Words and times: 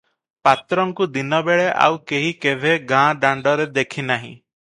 ପାତ୍ରଙ୍କୁ 0.47 1.07
ଦିନବେଳେ 1.17 1.67
ଆଉ 1.83 1.99
କେହି 2.13 2.33
କେଭେ 2.47 2.73
ଗାଁ 2.93 3.21
ଦାଣ୍ଡରେ 3.27 3.71
ଦେଖିନାହିଁ। 3.79 4.35